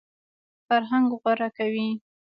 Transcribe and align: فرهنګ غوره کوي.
فرهنګ 0.67 1.09
غوره 1.21 1.49
کوي. 1.57 1.89